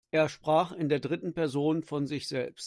Er 0.09 0.29
sprach 0.29 0.71
in 0.71 0.89
der 0.89 0.99
dritten 0.99 1.31
Person 1.35 1.83
von 1.83 2.07
sich 2.07 2.27
selbst. 2.27 2.59